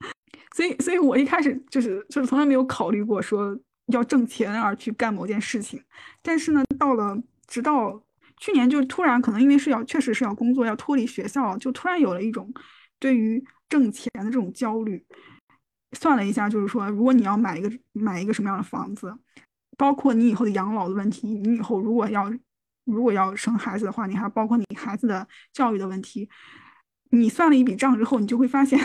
[0.55, 5.83] 所以，所以我一开始就是就是从来没有考虑过说要挣钱而去干某件事情。
[6.21, 8.03] 但是呢，到了直到
[8.37, 12.53] 去年，就突然可能因为是要确实是要工作，要脱离学校，就突然有了一种
[12.99, 15.05] 对于挣钱的这种焦虑。
[15.93, 19.15] 算了一下，就是说，如果你要买一个买一个什么样的房子，
[19.77, 22.33] 包括你以后的养老的问题，你以后如果要
[22.85, 26.29] 如果要生孩子的话，你还包括你孩子的教育的问题，
[27.11, 28.79] 你算了一笔账之后，你就会发现。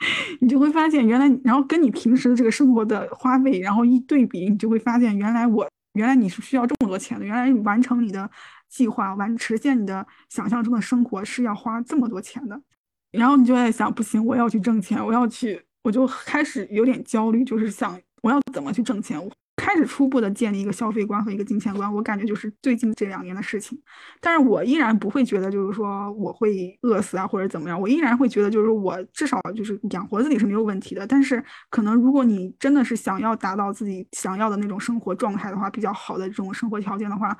[0.40, 8.30] 你就会发现，原来，然后跟你平时的这个生活的花费，然后一对比，你就会发现，原来我，原来你是需要这么多钱的，原来完成你的
[8.68, 12.62] 计划，完实现你的想象中的生活是要花这么多钱的。
[13.10, 19.22] 然后你就在想，不行，我要去挣钱，我要去，我就开始有点焦虑，就是想我要怎么去挣钱。
[19.22, 23.76] 我开始初步的建立一个消费观和一个金钱观，我感觉就是最近这两年的事情。
[24.20, 31.06] 但是我依然不会觉得就是说我会饿死啊或者怎么样，我依然会觉得就是我至少就是养活自己是没有问题的。
[31.06, 37.36] 但是可能如果你真的是想要达到自己想要的那种生活状态的话，比较好的这种生活条件的话，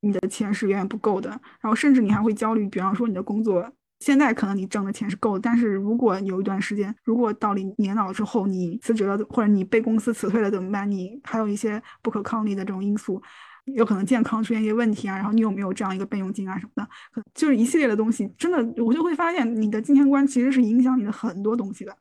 [0.00, 1.30] 你的钱是远远不够的。
[1.60, 3.72] 然后甚至你还会焦虑，比方说你的工作。
[4.00, 10.90] 现在可能你挣的钱是够的，但是如果有一段时间，如果到了年老之后你辞职了，或者你被公司辞退了怎么办？
[10.90, 13.22] 你还有一些不可抗力的这种因素，
[13.66, 17.22] 有可能健康出现一些问题啊，然后你有没有这样一个备用金啊什么的？
[17.34, 21.94] 就是一系列的东西，真的我就会发现你的金钱观其实是影响你的很多东西的。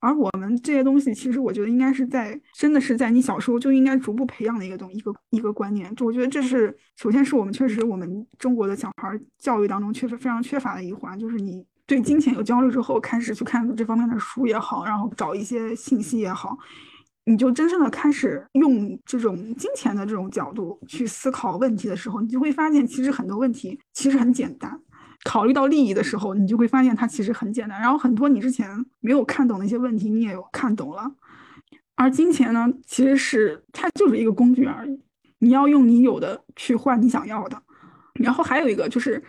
[0.00, 5.94] 而我们这些东西，其实我觉得应该是在，真的是在你小时候就应该逐步培养的一个东，一个一个观念。
[5.94, 16.56] 就我觉得这是，首先是我们确实我们中国的小孩教育当中确实非常缺乏的一环，就是你对金钱有焦虑之后，开始去看这方面的书也好，然后找一些信息也好，
[17.26, 24.80] 你就真正的开始用这种金钱的这种角度去思考问题的时候，你就会发现，其实很多问题其实很简单。
[25.24, 27.80] 考虑到利益的时候，你就会发现它其实很简单。
[27.80, 28.68] 然后很多你之前
[29.00, 31.10] 没有看懂的一些问题，你也有看懂了。
[31.94, 34.98] 而金钱呢，其实是它就是一个工具而已，
[35.40, 37.62] 你要用你有的去换你想要的。
[38.14, 39.22] 然后还有一个就是，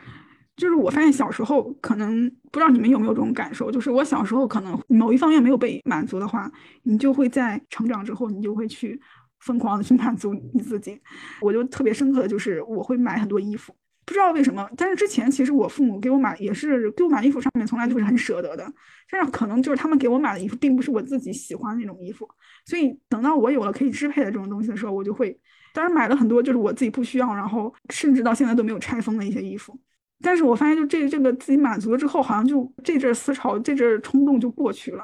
[0.56, 6.50] 就是我发现小时候可能不知道你们有没有这种感受，就是我小时候可能某一方面没有被满足的话，
[6.84, 8.98] 你就会在成长之后，你就会去
[9.40, 10.98] 疯狂的去满足你自己。
[11.42, 13.76] 我就特别深刻的就是我会买很多衣服。
[14.06, 18.74] 不知道为什么，但是之前其实我父母给我买也是给我买衣服，上面从来就是很舍得的。
[19.10, 22.28] 但是可能就是他们给我买的衣服，并不是我自己喜欢那种衣服。
[22.66, 25.38] 所以等到我有了可以支配的这种东西的时候，我就会，
[25.74, 29.78] 当然买了很多就是我自己不需要，然后甚至到现在都没有拆封的一些衣服。
[30.24, 35.04] 但是我发现，就这这个自己满足了之后，好像就这阵思潮、这阵冲动就过去了。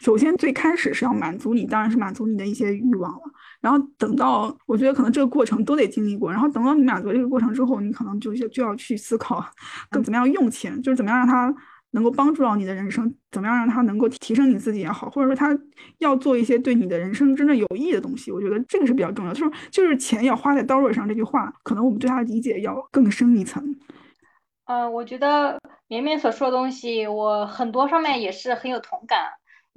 [0.00, 3.22] 首先，最开始是要满足你，当然是满足你的一些欲望了。
[3.60, 6.30] 然后等到，我觉得可能这个过程都得经历过。
[6.30, 9.44] 然后等到你满足这个过程之后，你可能就就要去思考，
[9.90, 11.52] 更怎么样用钱，就是怎么样让它
[11.90, 15.58] 能够帮助到你的人生，怎么样让它能够提升你自己也好，或者说他
[15.98, 18.30] 要做一些对你的人生真正有益的东西。
[18.30, 19.32] 我觉得这个是比较重要。
[19.32, 23.74] 就是就是钱要花在刀刃上这句话，可能我们对它的理解要更深一层。
[24.66, 25.58] 呃，我觉得
[25.88, 29.18] 绵绵所说的东西，我很多上面也是很有同感。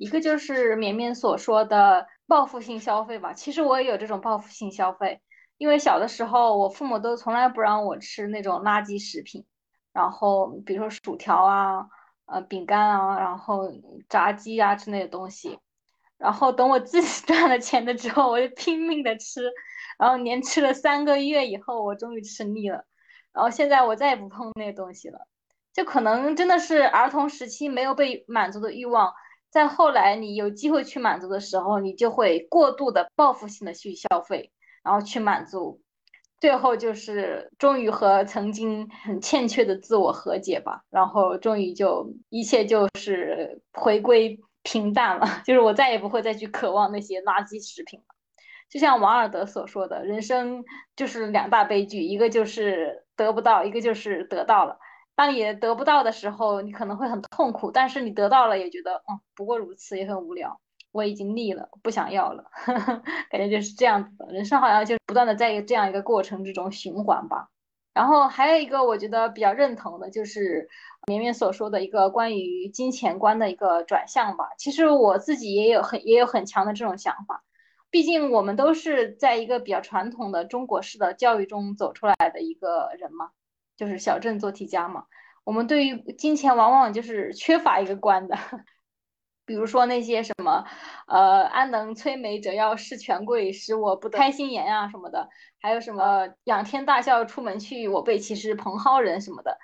[0.01, 5.21] 一个就是绵绵所说的报复性消费吧，其实我也有这种报复性消费，
[5.59, 9.45] 因为小的时候我父母都从来不让我吃那种垃圾食品，
[9.93, 11.85] 然后比如说薯条啊、
[12.25, 13.71] 呃饼干啊，然后
[14.09, 15.59] 炸鸡啊之类的东西，
[16.17, 19.51] 然后等我自己 赚了钱的之后，我就拼命的吃，
[19.99, 22.85] 然后连吃了三个月以后，我终于吃腻了，
[23.33, 25.27] 然后现在我再也不碰那东西了，
[25.71, 29.13] 就可能真的是儿童时期没有被满足的欲望。
[29.51, 35.81] 在后来，你有机会去满足的时候，你就会过度的报复性的去消费，然后去满足，
[36.39, 48.05] 最后就是终于和曾经很欠缺的自我和解吧，然后终于就一切就是回归平淡了， 就是我再也不会再去渴望那些垃圾食品了。
[48.69, 50.63] 就像王尔德所说的，人生
[50.95, 54.79] 就是两大悲剧，一个就是得不到，一个就是得到了。
[55.21, 60.59] 当你得不到的时候，你可能会很痛苦；但是你得到了，也觉得嗯，不过如此，也很无聊。
[60.91, 62.45] 我已经腻了，不想要了，
[63.29, 64.33] 感觉就是这样子的。
[64.33, 67.49] 人生好像就不断的在这样一个过程之中循环吧。
[67.93, 70.67] 然后还有一个我觉得比较认同的，就是
[71.05, 74.49] 绵绵所说的一个关于金钱观的一个转向吧。
[74.57, 77.43] 其实我自己也有很也有很强的这种想法，
[77.91, 83.29] 毕竟我们都是在一个比较传统的中国式的教育中走出来的一个人嘛。
[83.81, 85.05] 就是小镇做题家嘛，
[85.43, 88.37] 我们对于金钱往往就是缺乏一个观的，
[89.43, 90.63] 比如说那些什么，
[91.07, 95.27] 呃，安能摧眉折腰事权贵，使我不得开心颜啊什么的，
[95.59, 99.57] 还有什么仰天大笑出门去，我辈岂是蓬蒿人什么的，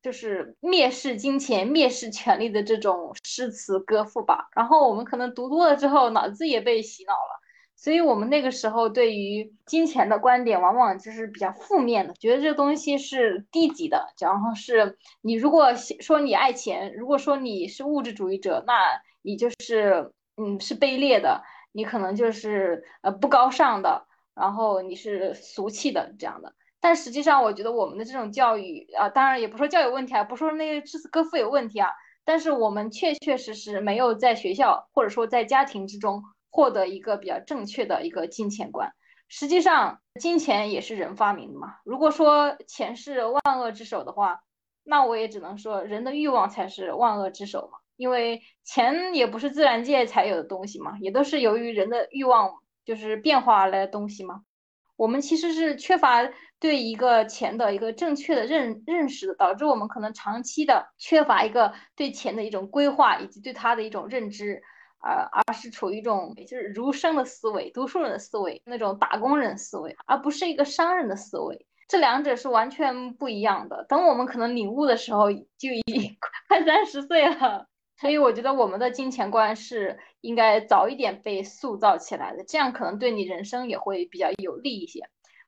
[0.00, 4.48] 就是蔑视金钱、蔑视权力的这种诗词歌赋吧。
[4.56, 7.39] 然后我们可能读多了之后，脑子也被洗脑了。
[7.82, 14.12] 所以我们那个时候对于金钱的观点，往往就是比较负面的，觉得这东西是低级的。
[14.20, 18.74] 然后是你如果说你爱钱，如果说你是物质主义者，那
[19.22, 26.52] 你就是嗯是卑劣的，你可能就是呃不高尚的，然后你是俗气的这样的。
[26.80, 31.88] 但实际上，我觉得我们的这种教育啊，当然也不说教育问题啊，不说那个诗词歌赋有问题啊，
[32.26, 36.22] 但是我们确确实实没有在学校或者说在家庭之中。
[36.50, 38.92] 获得一个比较正确的一个金钱观，
[39.28, 41.76] 实际上金钱也是人发明的嘛。
[41.84, 44.40] 如果说钱是万恶之首的话，
[44.82, 47.78] 那我也只能说人的欲望才是万恶之首嘛。
[47.96, 52.50] 因为钱也不是自然界才有的东西嘛，也都是由于人的欲望
[52.84, 54.40] 就是变化而来的东西嘛。
[54.96, 64.62] 我们其实是缺乏对一个钱的一个正确的认认识的，导致我们可能长期的缺乏一个对钱的一种规划以及对它的一种认知。
[65.00, 71.66] 而而是处于一种就是儒生的思维、读书人的思维、那种打工人思维，而不是一个商人的思维。
[71.88, 73.84] 这两者是完全不一样的。
[73.88, 76.16] 等我们可能领悟的时候，就已经
[76.48, 77.66] 快三十岁了。
[77.98, 85.00] 所以我觉得我们的金钱观是应该早一点被塑造起来的，这样可能对你人生也会比较有利一些。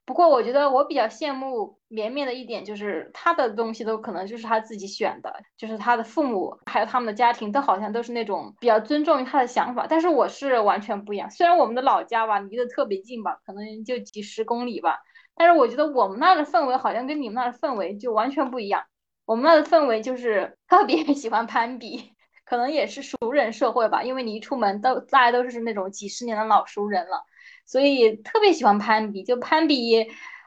[0.04, 9.86] 不过，我觉得我比较羡慕绵绵的一点就是，他的东西都可能就是他自己选的，就是他的父母还有他们的家庭都好像都是那种比较尊重于他的想法。
[9.88, 14.98] 但是我是完全不一样，虽然我们的老家吧离得特别近吧，可能就几十公里吧，
[15.36, 18.82] 但是我觉得我们那的氛围好像跟你们那的氛围就完全不一样。
[19.24, 22.12] 我们那的氛围就是特别 喜欢攀比。
[22.44, 27.24] 可能也是熟人社会吧，因为你一出门都大家都是那种几十年的老熟人了，
[27.64, 30.06] 所以特别喜欢攀比，就攀比，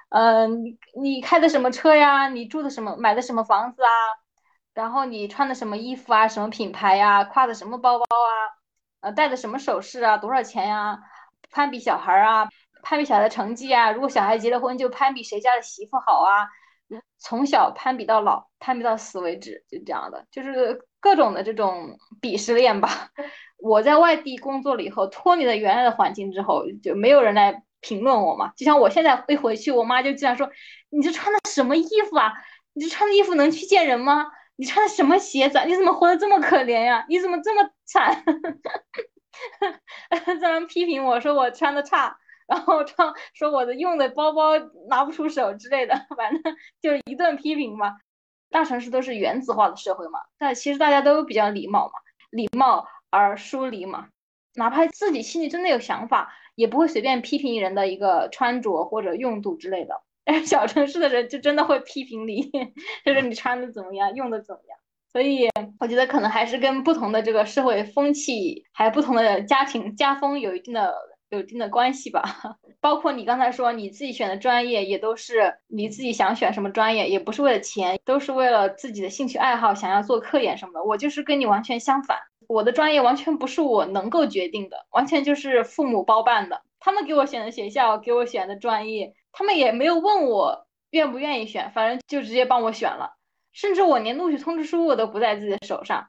[0.09, 2.30] 嗯，你你开的什么车呀？
[2.30, 2.95] 你住的什么？
[2.97, 3.89] 买的什么房子啊？
[4.74, 6.28] 然后你穿的什么衣服啊？
[6.28, 7.24] 什么品牌呀？
[7.24, 8.32] 挎的什么包包啊？
[9.01, 10.18] 呃，戴的什么首饰啊？
[10.18, 10.99] 多少钱呀？
[11.51, 12.49] 攀比小孩啊，
[12.84, 13.91] 攀比小孩的成绩啊。
[13.91, 16.47] 如果小孩结了婚，就攀比谁家的媳妇好啊。
[17.18, 23.09] 从小攀比到老，攀比到死为止，就这样的，就是各种的这种鄙视链吧。
[23.58, 28.53] 我在外地工作了以后，脱离了原来的环境之后，就没有人来评论我嘛。
[28.56, 30.49] 就像我现在一回去，我妈就经常说
[30.89, 32.34] ：“你这穿的什么衣服啊？
[32.74, 34.28] 你这穿的衣服能去见人吗？
[34.56, 35.58] 你穿的什么鞋子？
[35.58, 37.06] 啊你怎么活得这么可怜呀？
[37.10, 38.24] 你怎么这么惨？”
[40.39, 42.18] 在那批评我说我穿的差。
[42.47, 44.51] 然后穿说我的用的包包
[44.88, 47.95] 拿不出手之类的，反正就是一顿批评嘛。
[48.51, 51.93] 大城市都是原子化的社会嘛，但其实大家都比较礼貌嘛，
[52.30, 54.08] 礼貌而疏离嘛。
[54.56, 60.01] 哪怕自己心里真的有想法，也不会随便批评人的一个穿着或者用度之类的。
[60.24, 62.49] 但 小城市的人就真的会批评你，
[63.06, 64.78] 就是你穿的怎么样，用的怎么样。
[65.12, 65.47] 所以
[65.80, 70.93] 我觉得可能还是跟不同的这个社会风气，还有不同的家庭家风有一定的。
[71.30, 72.22] 有一定的关系吧，
[72.80, 80.84] 包括你刚才说你自己选的专业，也都是你自己想选什么专业，也不是为了钱，都是为了自己的兴趣爱好，想要做科研什么的。
[80.84, 86.62] 我就是跟你完全相反，我的专业完全不是我能够决定的，完全就是父母包办的。
[86.80, 93.18] 他们给我选的学校，给我选的专业，他们也没有问我愿不愿意选，反正就直接帮我选了，
[93.52, 96.08] 甚至我连录取通知书我都不在自己的手上。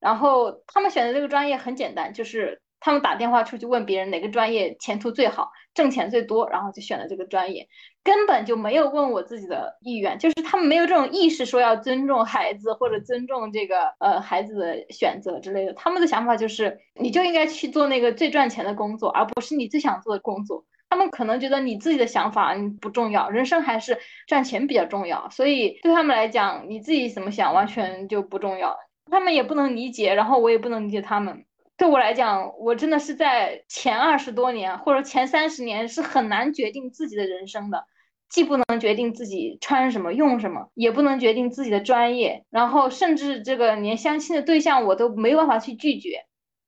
[0.00, 2.63] 然后他们选的这个专业很简单，就是。
[2.80, 7.66] 他们打电话出去问别人哪个专业前途最好，挣钱最多，然后就选了这个专业，
[8.02, 15.72] 根本就没有问我自己的意愿，就是他们没有这种意识说要尊重孩子或者尊重这个呃孩子的选择之类的。
[15.72, 20.64] 他们的想法就是你就应该去做那个最赚钱的工作，而不是你最想做的工作。
[20.90, 23.98] 他们可能觉得你自己的想法不重要，人生还是
[24.28, 28.76] 赚钱比较重要，所以对他们来讲，你自己怎么想完全就不重要。
[29.10, 31.44] 他们也不能理解，然后我也不能理解他们。
[31.76, 37.84] 对我来讲，我真的是在前二十多年或者前三十年是很难决定自己的人生的，
[38.28, 46.24] 既不能决定自己穿什么用什么，也不能决定自己的专业，然后甚至这个连相亲的对象我都没办法去拒绝。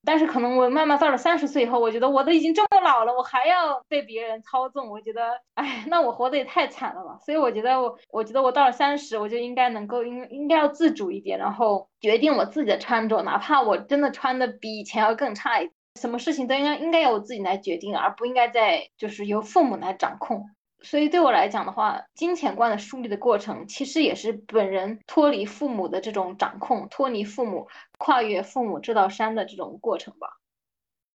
[0.06, 7.18] 但是可能我慢慢到了三十岁以后，我觉得我都已经这么老了，我还要被别人操纵，我觉得，哎，那我活得也太惨了吧。
[7.24, 20.46] 所以我觉得我，我觉得我到了三十，我就应该能够应应该要自主一点，然后决定我自己的穿着，哪怕我真的穿的比以前要更差一点，什么事情都应该应该由我自己来决定，而不应该再就是由父母来掌控。
[20.88, 27.66] 所以对我来讲的话，金钱观的树立的过程，其实也是本人脱离父母的这种掌控，脱离父母，
[27.98, 30.38] 跨越父母这道山的这种过程吧。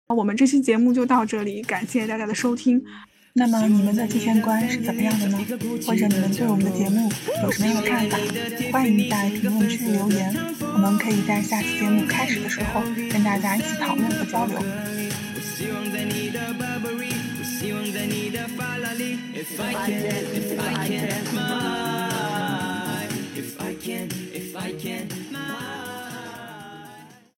[0.08, 2.82] 我们这期节目就到这里，感谢大家的收听。
[3.34, 5.38] 那么你们的金钱观是怎么样的呢？
[5.86, 7.10] 或者你们对我们的节目
[7.42, 8.16] 有什么样的看法？
[8.72, 12.80] 欢迎在评论区留言，我们可以在下期节目开始的时候
[13.12, 14.58] 跟大家一起讨论和交流。
[17.58, 20.04] Falali If I can,
[20.34, 25.17] if I can, my If I can, if I can.